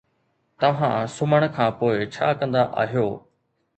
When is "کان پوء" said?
1.59-1.93